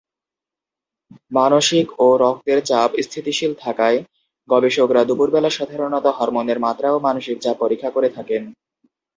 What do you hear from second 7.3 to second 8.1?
চাপ পরীক্ষা করে